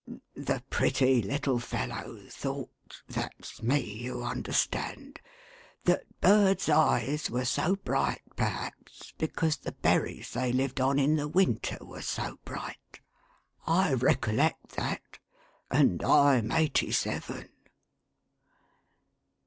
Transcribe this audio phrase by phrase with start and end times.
[0.35, 5.19] The pretty little fellow thought— that's me, you understand—
[5.85, 11.17] that birds' eyes were so bright, perhaps, because the berries that they lived on in
[11.17, 12.99] the winter were so bright.
[13.67, 15.19] I recollect that.
[15.69, 17.49] And I'm eighty seven